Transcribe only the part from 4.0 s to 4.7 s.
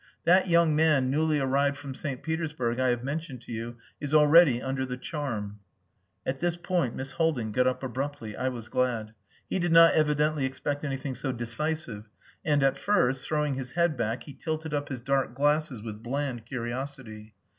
already